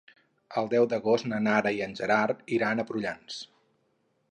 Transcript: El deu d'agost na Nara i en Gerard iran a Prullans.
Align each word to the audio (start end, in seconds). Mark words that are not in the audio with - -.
El 0.61 0.69
deu 0.71 0.87
d'agost 0.93 1.27
na 1.33 1.41
Nara 1.49 1.75
i 1.79 1.85
en 1.87 1.95
Gerard 2.01 2.43
iran 2.59 2.81
a 2.85 2.89
Prullans. 2.91 3.39